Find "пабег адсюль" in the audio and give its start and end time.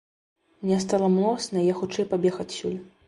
2.15-2.79